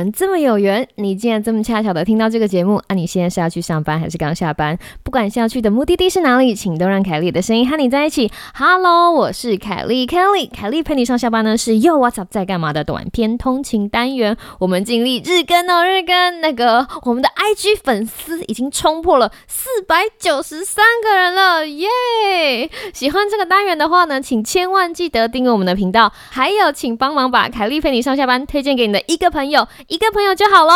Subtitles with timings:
[0.00, 2.94] 们这么有缘，你竟然这么恰巧的听到这个节目啊！
[2.94, 4.78] 你现在是要去上班还是刚下班？
[5.02, 8.32] 不管是要去的目的地是哪里，请都让凯莉的声音和你在一起。
[8.54, 14.34] Hello，我是凯莉，Kelly，凯莉陪你上下班呢，是又 What's Up 在干嘛的短篇通勤单元。
[14.58, 16.40] 我们尽力日更哦，日更。
[16.40, 22.70] 那个我们的 IG 粉丝已经冲破了四百九十三个人了，耶！
[22.94, 30.72] 喜欢这个单元的话呢，请千万记得订阅我们的频道，还有请帮忙把凯莉陪你上下班推荐给你的一个朋友，一个朋友就好喽。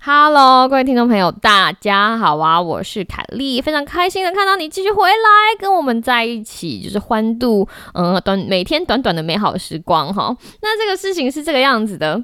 [0.00, 2.62] Hello，各位听众朋友，大家好啊！
[2.62, 10.36] 我是凯莉，非常开心的看到你继续回来跟我们在一起，就是欢度嗯短每天短短的美好时光哈。
[10.62, 12.22] 那这个事情是这个样子的。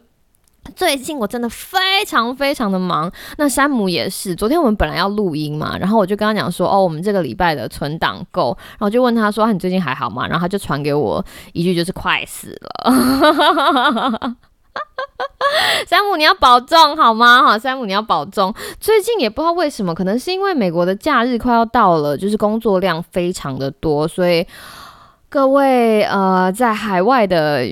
[0.76, 4.34] 最近我真的非常非常的忙，那山姆也是。
[4.34, 10.26] 昨天我们本来要录音嘛，然后我就跟他讲说，哦，我们这个礼拜的存档够，然后就问他说，你最近还好吗？
[10.26, 12.92] 然后他就传给我一句，就是快死了。
[15.86, 17.42] 山姆你要保重好吗？
[17.42, 18.54] 好，山姆你要保重。
[18.80, 24.46] 最近也不知道为什么，可能是因为美国的假日快要到了，就是工作量非常的多，所以。
[25.32, 27.66] 各位呃，在海外的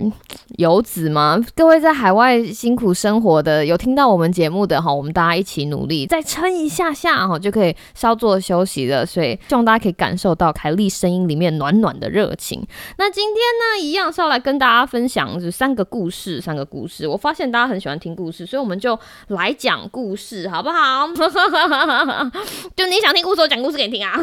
[0.56, 1.38] 游子吗？
[1.54, 9.04] 各位在海外辛苦生活的，有听到我们节目的哈，我们大家一起努力，再撑一下下哈，就可以稍作休息了。
[9.04, 12.66] 所以希望大家可以感受到凯莉声音里面暖暖的热情。
[12.96, 17.06] 那今天呢，一样是要来跟大家分享是三个故事，三个故事。
[17.06, 21.06] 我发现大家很喜欢听故事，所以我们就来讲故事，好不好？
[22.74, 24.18] 就你想听故事，我讲故事给你听啊。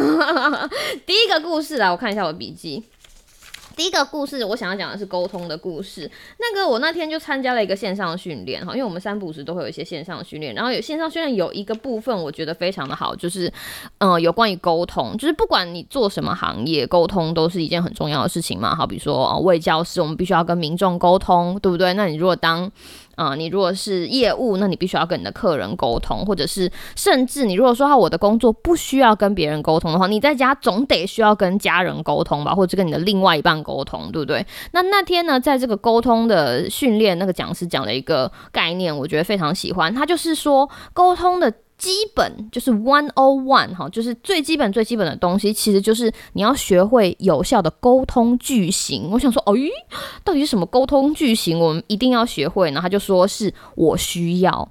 [1.06, 2.84] 第一个故事啊，我看一下我的笔记。
[3.78, 6.10] 第一个故事，我想要讲的是沟通的故事。
[6.40, 13.54] 那个我那天就参加了一个线上训练哈，因为我们三不五时都会有一些线上训练，然后有线上训练有一个部分我觉得非常的好，就是
[14.00, 18.76] 嗯有关于沟通，就是不管你做什么行业，沟通都是一件很重要的事情嘛。
[18.76, 21.94] 好比说为教师，我们必须要跟民众沟通，对不对？
[21.94, 22.72] 那你如果当
[23.18, 34.46] 啊，你如果是业务，那你必须要跟你的客人沟通，或者是甚至你如果说我的工作不需要跟别人沟通的话，你在家总得需要跟家人沟通吧，或者跟你的另外一半沟通，对不对？
[34.72, 41.52] 那那天呢，在这个沟通的训练，那个讲师讲了一个概念，我觉得非常喜欢，他就是说沟通的。
[41.78, 49.10] 基本就是 one o one 哈，就是最基本最基本的东西，其实就是你要学会有效的沟通句型。
[49.12, 49.54] 我想说，哦，
[50.24, 51.60] 到底是什么沟通句型？
[51.60, 52.80] 我们一定要学会呢？
[52.82, 54.68] 他就说是我需要，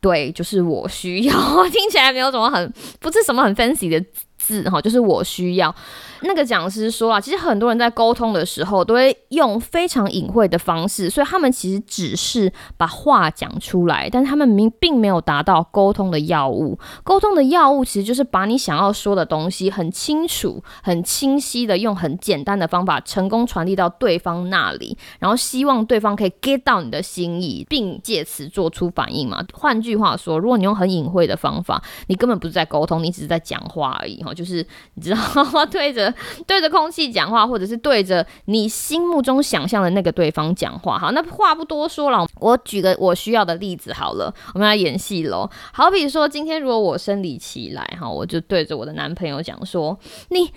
[0.00, 1.34] 对，就是我需要，
[1.68, 4.02] 听起来没有什么很不是什么很 fancy 的
[4.46, 5.74] 字哈，就是我需要。
[6.20, 16.78] 那个讲师说啊，其实很多人在沟通的时候都会用非常隐晦的方式，所以他们其实只是把话讲出来，但他们明并没有达到沟通的要务。
[17.02, 29.44] 沟通的要务其实就是把你想要说的东西很清楚、很清晰的用很简单的方法成功传递到对方那里，然后希望对方可以 get 到你的心意，并借此做出反应嘛。
[29.52, 34.64] 换句话说，如果你用很隐晦的方法，你根本不是在沟通，你只是在讲话而已哈，就是
[34.94, 35.16] 你知道
[35.72, 36.14] 对着。
[36.46, 40.98] 对着空气讲话，或者是对着你心目中想象的那个对方讲话。
[40.98, 45.50] 好，那话不多说了，我举个我需要的例子好了，我们来演戏喽。
[45.72, 49.98] 好比说，今天如果我生理期来哈，我就对着我的男朋友讲说
[50.30, 50.52] ：“你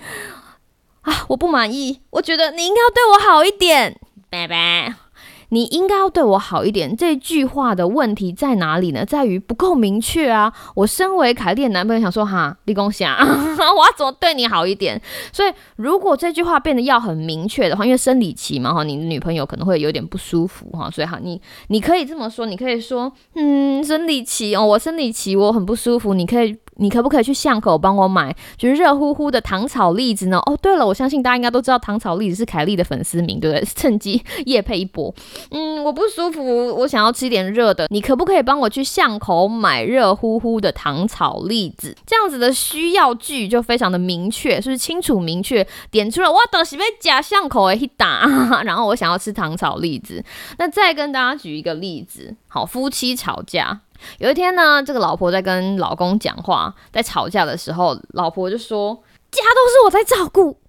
[1.01, 4.93] 啊，我不满意，我觉得你应该要对我好一点，拜拜。”
[5.49, 6.95] 你应该要对我好一点。
[6.95, 9.05] 这句话的问题在哪里呢？
[9.05, 10.53] 在于不够明确啊！
[10.75, 15.01] 我身为凯莉的男朋友，想说哈，立功侠， 我要怎么对你好一点？
[15.31, 26.57] 所以，如果这句话变得要很明确的话，因为生理期嘛哈，你的女朋友可能会有点不舒服哈，所以哈，你你可以这么说，你可以说，嗯，生理期哦，我生理期我很不舒服，你可以。
[26.79, 30.39] 你可不可以去巷口帮我买，就是热乎乎的糖炒栗子呢？
[30.45, 33.65] 哦，对了，我相信大家应该都知道糖炒栗子是凯莉的粉丝名，对不对？
[33.75, 35.13] 趁机夜配一波。
[35.51, 41.95] 嗯，我不舒服，我想要吃点热的，你可不可以帮我去巷口买热乎乎的糖炒栗子？
[42.05, 45.65] 这样子的需要句就非常的明确，是不是清楚明确？
[45.91, 48.25] 点出了我等是被假巷口诶打，
[48.63, 50.23] 然后我想要吃糖炒栗子。
[50.57, 53.81] 那再跟大家举一个例子，好，夫妻吵架。
[54.19, 60.59] 有一天呢，这个老婆在跟老公讲话，在吵架的时候，老婆就说：“家都是我在照顾，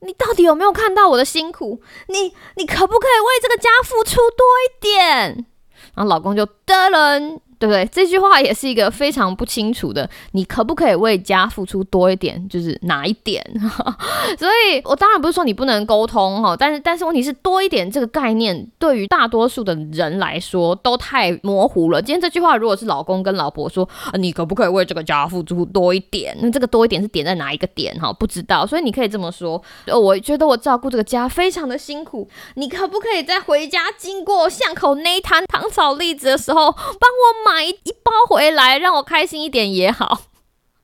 [0.00, 1.80] 你到底有没有看到我的辛苦？
[2.08, 5.46] 你你可不可以为这个家付出多一点？”
[5.94, 7.18] 然后老公就得了，
[7.58, 7.84] 对不对？
[7.92, 12.48] 这句话也是一个非常不清楚的，你可不可以为家付出多一点？
[12.48, 13.44] 就是哪一点？
[14.38, 22.00] 所以我当然不是说你不能沟通哈，但是但是问题是多一点这个概念对于大多数的人来说都太模糊了。
[22.00, 26.36] 今天这句话如果是老公跟老婆说，你可不可以为这个家付出多一点？
[26.40, 28.12] 那这个多一点是点在哪一个点哈？
[28.12, 37.47] 不知道，所以你可以这么说，呃我觉得我照顾这个家非常的辛苦，你可不可以在回家经过巷口那一摊糖炒栗子的时候帮我？
[37.47, 37.72] 买买一
[38.02, 40.22] 包回来，让我开心一点也好。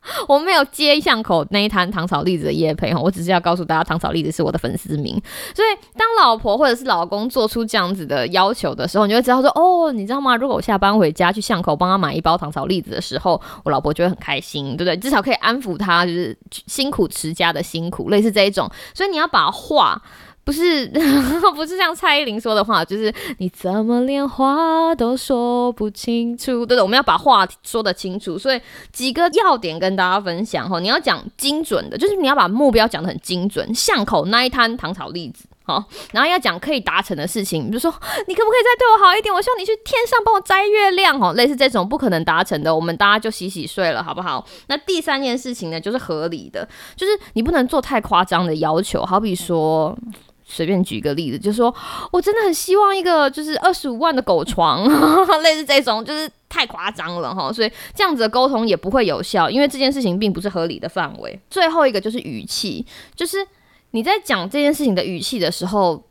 [0.28, 5.14] 我没有接巷口那一摊糖炒栗子的叶配哈，我只是要告诉大家，糖炒栗子是我的粉丝名。
[5.54, 10.36] 所以，当老婆或者是老公做出这样子的要求的时候，你就会知道说，哦，你知道吗？
[10.36, 14.94] 如果我下班回家去巷口帮他买一包糖炒栗子的时候，我老婆就会很开心，对不对？
[14.98, 18.70] 至少可以安抚他，就是辛苦持家的辛苦，类似这一种。
[18.92, 20.02] 所以，你要把话。
[20.44, 20.86] 不是，
[21.56, 26.66] 不是像蔡依林说的话，就是你怎么连话都说不清楚？
[26.66, 28.38] 对的，我们要把话说得清楚。
[28.38, 28.60] 所以
[28.92, 33.74] 几个要点跟大家分享哈，你要讲精准的，就是你要把目标讲得很精准。
[33.74, 35.82] 巷口那一摊糖炒栗子，好，
[36.12, 37.90] 然后要讲可以达成的事情，比如说
[38.28, 39.34] 你可不可以再对我好一点？
[39.34, 44.44] 我希望你去天上帮我摘月亮，哦，类似这种不可能达成的，我们大家就洗洗睡了，好不好？
[44.66, 49.96] 那第三件事情呢，就是合理的，就是你不能做太夸张的要求，好比说。
[50.44, 51.74] 随便举一个例子，就是说
[52.12, 54.84] 我真的很希望一个就是二十五万的狗床，
[55.42, 61.40] 类似这种，就是太夸张了哈，所以这样子的沟通也不会有效，因为这件事情并不是合理的范围。
[61.50, 63.46] 最后一个就是语气，就是
[63.92, 66.04] 你在讲这件事情的语气的时候。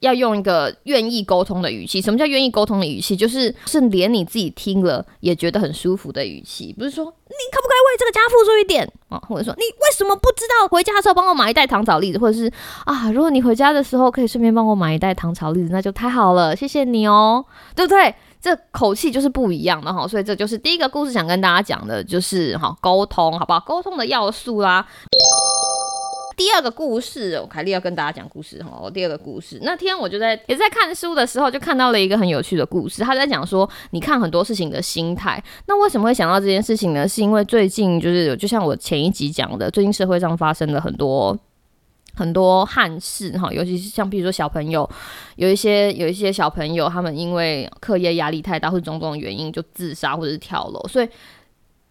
[0.00, 2.00] 要用一个愿意沟通的语气。
[2.00, 3.16] 什么叫愿意沟通的语气？
[3.16, 6.74] 就是是连你自己听了也觉得很舒服的语气。
[6.78, 7.10] 不是说你
[7.52, 9.18] 可不可以为这个家付出一点啊？
[9.28, 12.18] 或者说你为什么不知道回家的时候帮我买一袋糖炒栗子？
[12.18, 12.50] 或者是
[12.84, 17.44] 啊，如果你回家的时候可以顺便帮我买一袋糖炒栗子，那就太好了，谢谢你哦，
[17.74, 18.14] 对不对？
[18.40, 20.06] 这口气就是不一样的哈。
[20.06, 23.58] 所以这就是第一个故事想跟大家讲的，就是哈沟通，好不好？
[23.60, 24.86] 沟通的要素啦。
[26.38, 28.88] 第二个故事，我凯莉要跟大家讲故事哈。
[28.94, 33.02] 第二个故事，那天我就在也在看书的时候，就看到了一个很有趣的故事。
[33.02, 35.42] 他在讲说，你看很多事情的心态。
[35.66, 37.08] 那为什么会想到这件事情呢？
[37.08, 41.36] 是因为最近就是就像我前一集讲的，最近社会上发生了很多
[42.14, 44.88] 很多憾事哈，尤其是像比如说小朋友，
[45.34, 51.08] 有一些有一些小朋友，他们因为课业压力太大或者种种原因就自杀或者是跳楼，所以。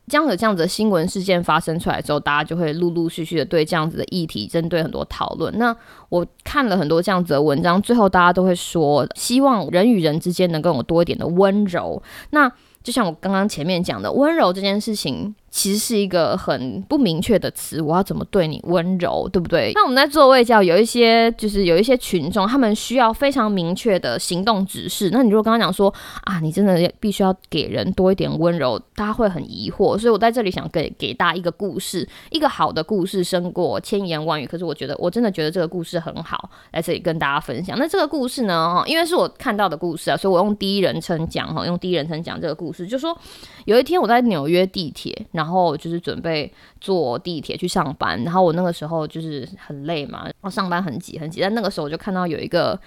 [0.09, 5.56] 这样的这样子的新闻事件发生出来之后，大家就会陆陆续续的对这样子的议题针对很多讨论。
[5.57, 5.75] 那
[6.09, 12.01] 我看了很多这样子的文章，最后大家都会说，希望人与人之间能够有多一点的温柔。
[12.30, 12.51] 那
[12.81, 15.36] 就像我刚刚前面讲的，温柔这件事情。
[15.57, 19.71] 其实是一个很不明确的词，我要怎么对你温柔，对不对？
[19.74, 25.09] 那我们在座位教，有一些就是有一些群众，他们需要非常明确的行动指示。
[25.12, 25.92] 那你如果刚刚讲说
[26.25, 29.98] 啊，你真的必须要给人多一点温柔，大家会很疑惑。
[29.98, 34.45] 所以我在这里想给给大家一个故事，一个好的故事胜过千言万语。
[34.45, 37.75] 可是我觉得我真的觉得这个故事很好，在这里跟大家分享。
[37.80, 43.18] 那这个故事呢，因为是我看到的故事啊，所以我用第一人称讲哈，用第一人称讲这个故事，就说
[43.65, 45.46] 有一天我在纽约地铁，然后。
[45.47, 46.51] 然后就是准备
[46.81, 52.77] 坐地铁去上班，然后我那个时候就是很累嘛，然后上班很挤很挤，但那个时候我就看到有一个，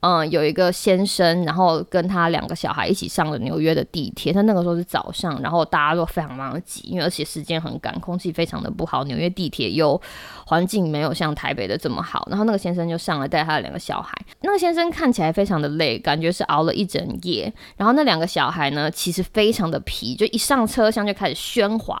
[0.00, 4.32] 嗯，有一个先生，然后跟他两个小孩一起上了纽约的地铁。
[4.32, 10.00] 他那个时候是早上，然后大家都非常忙挤，因为而且时间很赶，空气非常的不好，纽约地铁又
[10.46, 12.26] 环境没有像台北的这么好。
[12.30, 17.52] 然后那个先生就上来带他的两个小孩，那个先生看起来非常的累，感觉是熬了一整夜。
[17.76, 22.00] 然后那两个小孩呢，其实非常的皮，就一上车厢就开始喧哗。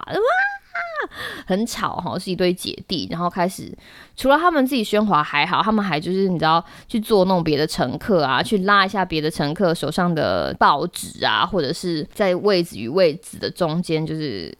[1.46, 3.72] 很吵哈，是一堆姐弟，然后开始
[4.16, 14.56] 除了他们自己喧哗还好，他们还就是你知道去捉弄别的乘客啊，去拉一下别的乘客手上的报纸啊，或者是在位置与位置的中间就是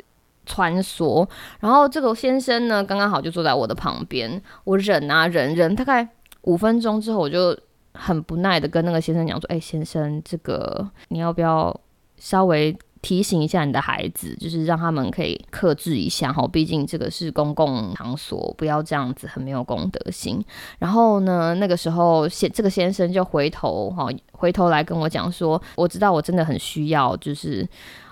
[0.47, 1.29] 穿梭。
[1.61, 6.09] 然后这个先生呢，刚刚好就坐在我的旁边，我忍啊忍忍，大概
[6.43, 7.57] 五分钟之后，我就
[7.95, 11.79] 很不耐的跟那个先生讲说：“哎，先生，这个你要不要
[12.17, 20.45] 稍微？”提醒一下你的孩子，就是让他们可以克制一下哈，毕竟这个是公共场所，不要这样子很没有公德心。
[20.79, 27.69] 然后呢，那个时候先这个先生就回头哈，回头来跟我讲说，我知道我真的很需要，就是。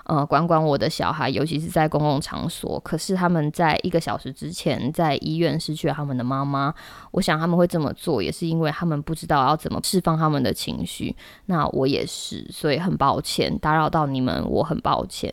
[0.09, 2.79] 呃，管管我的小孩，尤其是在公共场所。
[2.79, 6.73] 可是他们在一个小时之前在医院失去了他们的妈妈。
[7.11, 11.15] 我想他们会这么做，也是因为他们不知道要怎么释放他们的情绪。
[11.45, 15.31] 那我也是，所以很抱歉打扰到你们，我很抱歉。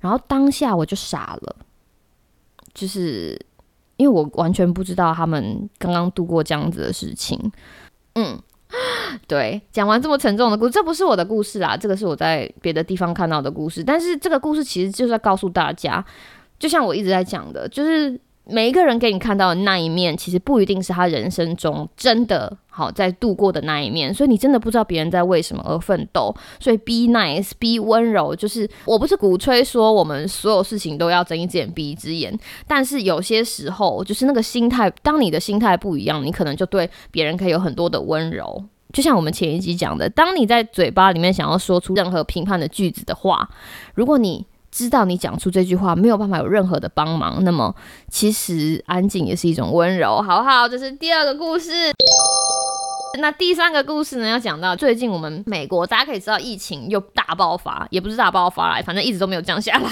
[0.00, 1.56] 然后当下我就傻了，
[2.72, 3.38] 就是
[3.98, 7.52] 因为我完全不知道他们刚刚度过这样子的事情。
[8.14, 8.40] 嗯。
[9.26, 13.82] 对，讲完这么沉重的故事，这不是我的故事啦，这个是我在别的地方看到的故事。
[13.82, 16.04] 但是这个故事其实就是在告诉大家，
[16.58, 18.18] 就像我一直在讲的，就是
[18.48, 24.14] 每一个人给你看到的那一面，其实不一定是他人生中真的好在度过的那一面。
[24.14, 26.32] 所以你真的不知道别人在为什么而奋斗。
[26.60, 32.38] 所以 be nice，be 温柔，就是我不是鼓吹说我们所有事情都要睁一只眼闭一只眼，
[32.68, 38.64] 但是有些时候就是那个心态，当你的心态不一样，你可能就对别人可以有很多的温柔。
[38.92, 43.48] 就像我们前一集讲的，当你在嘴巴里面想要说出任何评判的句子的话，
[43.94, 47.74] 如果你知道你讲出这句话没有办法有任何的帮忙，那么
[48.10, 50.68] 其实安静也是一种温柔，好不好？
[50.68, 51.72] 这是第二个故事。
[53.18, 54.28] 那第三个故事呢？
[54.28, 59.90] 要讲到最近我们美国，大家可以知道疫情又大爆发，也不是大爆发来，反正一直都没有降下来。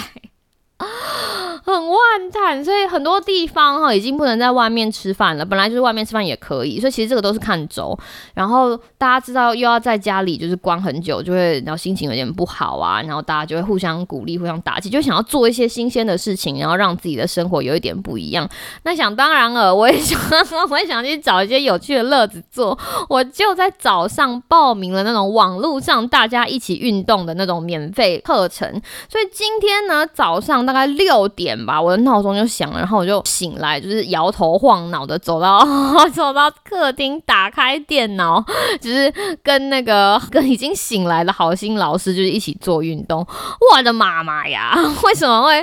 [1.62, 1.98] 很万
[2.32, 5.44] 叹，所以很多地方哈已经不能在外面吃饭了。
[5.44, 7.96] 本来就是外面吃饭也可以，所以其实这个都是看州。
[8.34, 13.00] 然后大家知道又要在家里就是关很久，就会然后心情有点不好啊。
[13.02, 18.48] 然后大家就会互相鼓励、互相打气，就想要做一些新鲜的事情，然后让自己的生活有一点不一样。
[18.82, 20.18] 那想当然了，我也想，
[20.70, 22.76] 我也想去找一些有趣的乐子做。
[23.08, 28.68] 我就在早上报名了那种网络上大家一起运动的那种免费课程。
[29.08, 31.43] 所以今天呢早上大概六点。
[31.44, 35.60] 点吧，我的闹钟就响了，然后我就醒来，就是摇头晃脑的走到
[36.14, 38.42] 走到客厅，打开电脑，
[38.80, 43.26] 就是跟那个跟已经醒来的好心老师就是一起做运动。
[43.74, 44.74] 我的妈妈呀，
[45.04, 45.60] 为什么会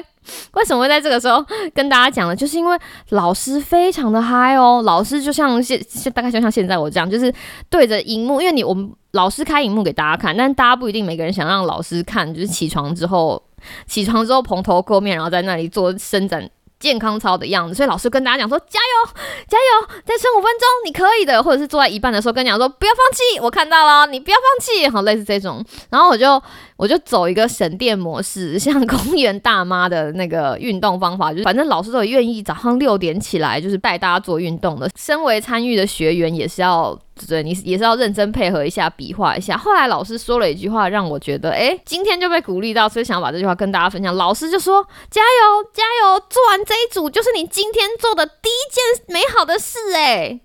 [0.53, 2.35] 为什么会在这个时候跟大家讲呢？
[2.35, 2.77] 就是因为
[3.09, 7.33] 老师非常的嗨哦，老师就像现现大概就像现在我这样，就是
[7.71, 13.41] 对着荧幕，因为你我们老师开荧幕给大家看，但大家不一定每个人想让老师看，就是起床之后。
[13.87, 16.49] 起床之后蓬头垢面，然后在那里做伸展
[16.79, 19.13] 健康操的样子，所以老师跟大家讲说：加油，
[19.47, 21.43] 加油，再撑五分钟，你可以的。
[21.43, 24.87] 或者是坐在一半的时候跟讲说：不要放弃，我看到了，你不要放弃。
[24.89, 25.63] 好，类似这种。
[25.91, 26.41] 然后我就
[26.81, 34.89] 我就走一个省电模式， 像公园大妈的那个运动方法，就是反正老师都愿意早上六点起来，就是带大家做运动的。
[34.97, 36.99] 身为参与的学员也是要。
[37.27, 39.55] 对，你也是要认真配合一下，比划一下。
[39.55, 44.15] 后来老师说了一句话，让我觉得，哎，今天就被鼓励到，所以想要把这句话跟大家分享。
[44.15, 50.39] 老师就说：“加油，加油，做完这一组就是你今天做的第一件美好的事。”哎。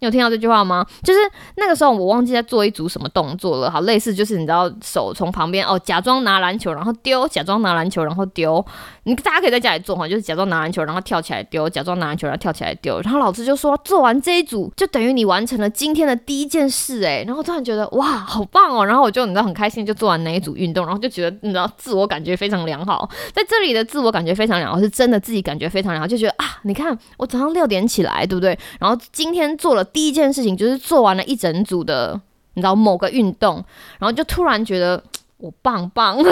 [0.00, 0.84] 你有听到这句话吗？
[1.04, 1.20] 就是
[1.56, 8.64] 那个时候我忘记在做一组什么动作了，好类似就是你知道手从旁边哦，假装拿篮球然后丢，假装拿篮球然后丢。
[9.02, 12.98] 你大家可以在家里做哈，就是假装拿篮球然后跳起来丢，假装拿篮球然后跳起来丢。
[13.02, 28.58] 然后老师就说做完这一组就等于你完成了今天的第一件事哎，然后突然觉得哇好棒哦，然后我就你知道很开心就做完那一组运动，然后就觉得你知道自我感觉非常良好，在这里的自我感觉非常良好是真的自己感觉非常良好，就觉得啊你看我早上六点起来对不对？
[28.78, 29.84] 然后今天做了。
[29.92, 32.20] 第一件事情就是做完了一整组的，
[32.54, 33.64] 你知道某个运动，
[33.98, 35.02] 然后就突然觉得
[35.38, 36.16] 我棒棒。
[36.22, 36.24] 为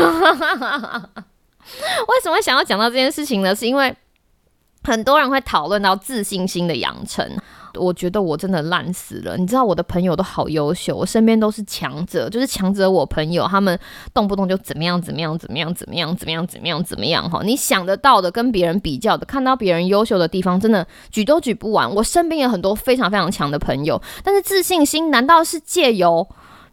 [2.22, 3.54] 什么会想要讲到这件事情呢？
[3.54, 3.94] 是因为
[4.82, 7.30] 很多人会讨论到自信心的养成。
[7.74, 13.78] 我觉得我真的烂死了，你知道我的朋友都好优秀，我身边都是强者，就是强者我朋友，他们
[14.14, 21.92] 动不动就怎么样怎么样怎么样怎么样怎么样怎么样怎么样哈，你想得到的跟别人比较的，看到别人优秀的地方，真的举都举不完。
[21.94, 26.26] 我身边有很多非常非常强的朋友，但是自信心难道是借由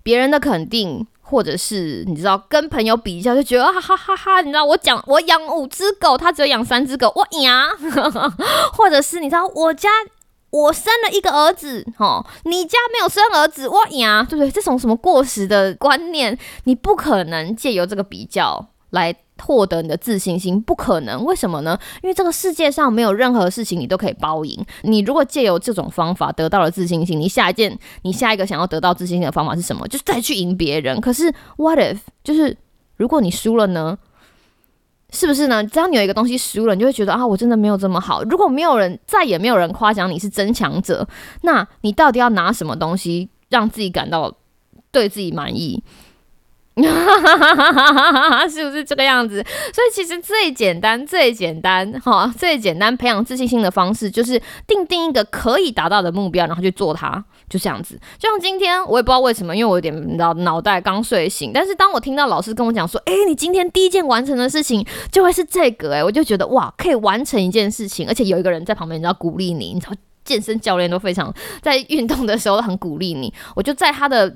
[0.04, 7.68] 别人的肯定，或者是你知道跟朋友比较就觉得哈哈哈哈，你知道我讲我养五只狗，他只有养三只狗，我呀，
[8.74, 9.90] 或者是你知道我家。
[10.52, 14.50] 我生了一个儿子，吼，你家没有生儿子，我呀，对不对？
[14.50, 21.26] 这种什么过时的观念，你不可能借由这个比较来获得你的自信心，不可能。
[21.26, 21.78] 为什么呢？
[22.02, 24.66] 因为这个世界上没有任何事情你都可以包赢。
[24.84, 29.86] 你如果借由这种方法得到了自信心，你下一件，你下一个想要得到自信心的方法是什么？
[29.90, 31.02] 就是再去赢别人。
[31.02, 31.98] 可是，what if？
[32.24, 32.56] 就是
[32.96, 33.98] 如果你输了呢？
[35.16, 35.64] 是不是呢？
[35.64, 38.22] 只要你有一个东西输了，你就会觉得啊，我真的没有这么好。
[38.24, 41.08] 如果没有人，再也没有人夸奖你是真强者，
[41.44, 44.36] 那你到底要拿什么东西让自己感到
[44.92, 45.82] 对自己满意？
[48.50, 49.42] 是不是这个样子？
[49.74, 57.24] 所以其实最简单、最简单、哈、最简单培养自信心的方式，就是定定一个可以达到的目标，然后去做它，
[57.56, 57.98] 就这样子。
[58.20, 69.94] 就像今天，我也不知道为什么，因为我有点脑脑袋刚睡醒，但是当我听到老师跟我讲说，哎，你今天第一件完成的事情就会是这个，哎，我就觉得哇，可以完成一件事情，而且有一个人在旁边，你知道鼓励你，你知道
[70.26, 74.36] 健身教练都非常在运动的时候很鼓励你，我就在他的。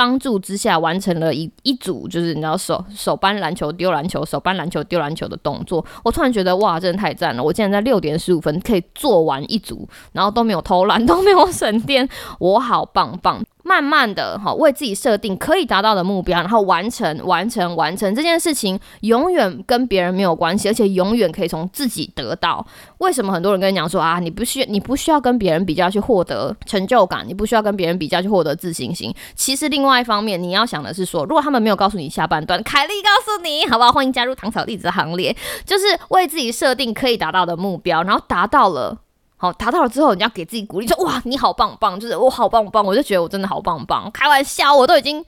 [0.00, 5.84] 帮助之下完成了一一组，就是你知道手手搬篮球丢篮球，手搬篮球丢篮球的动作。
[6.02, 7.44] 我突然觉得哇，真的太赞了！
[7.44, 13.44] 我竟然在六点十五分可以做完一组，然后都没有偷懒，都没有省电，我好棒棒。
[13.70, 22.66] 慢慢的哈，为自己设定可以达到的目标，然后完成、完成、完成这件事情，永远跟别人没有关系，而且永远可以从自己得到。
[22.98, 29.14] 为什么很多人跟你讲说啊，你不需你不需要跟别人比较去获得成就感，你不需要跟别人比较去获得自信心？
[29.36, 33.92] 其实另外一方面，你要想的是说，如果他们没有告诉你下半段，凯莉告诉你，好不好？
[33.92, 38.98] 欢迎加入糖草栗子行列，就是为自己设定可以达到的目标，然后达到了。
[39.42, 44.10] 好，达到了之后，你要给自己鼓励，说哇，你好棒棒，就是我好棒棒，我就觉得我真的好棒棒。
[44.12, 45.24] 开玩笑，我都已经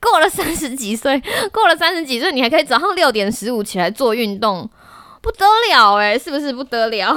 [0.00, 4.66] 过了三十几岁，过了三十几岁，你还可以早上六点十五起来做运动，
[5.20, 7.14] 不得了诶，是不是不得了？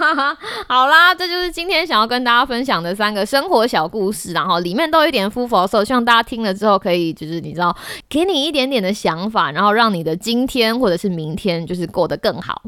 [0.66, 7.76] 好啦，这就是今天想要跟大家分享的三个生活小故事，然后里面都有一点敷佛手，希望大家听了之后可以就是你知道，
[8.08, 12.62] 给你一点点的想法，然后让你的今天或者是明天就是过得更好。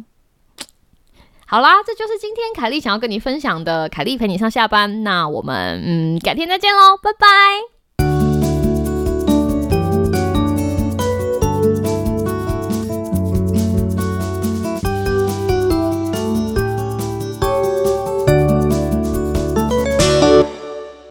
[1.52, 3.87] 好啦，这就是今天凯莉想要跟你分享的。
[3.90, 7.72] 凯莉陪你上下班，那我们嗯改天再见喽，拜拜。